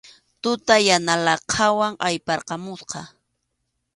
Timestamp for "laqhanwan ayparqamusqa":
1.25-3.01